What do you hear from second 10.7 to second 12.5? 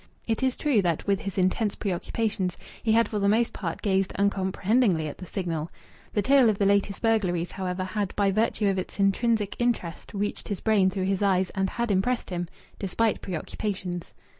through his eyes, and had impressed him,